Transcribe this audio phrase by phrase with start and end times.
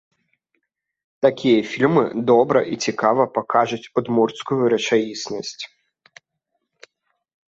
[1.25, 5.63] Такія фільмы добра і цікава пакажуць удмурцкую рэчаіснасць.